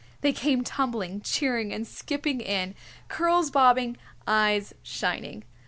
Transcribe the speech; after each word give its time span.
They 0.21 0.33
came 0.33 0.63
tumbling, 0.63 1.21
cheering, 1.21 1.71
and 1.71 1.85
skipping 1.85 2.41
in, 2.41 2.73
curls 3.07 3.51
bobbing, 3.51 3.97
eyes 4.27 4.73
shining. 4.81 5.43